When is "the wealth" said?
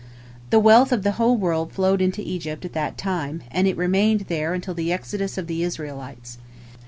0.49-0.91